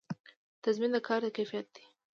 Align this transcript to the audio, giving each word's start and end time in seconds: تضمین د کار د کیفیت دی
تضمین 0.63 0.91
د 0.93 0.97
کار 1.07 1.19
د 1.25 1.27
کیفیت 1.37 1.67
دی 1.75 1.83